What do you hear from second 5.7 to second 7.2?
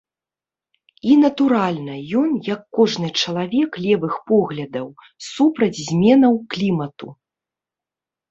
зменаў клімату.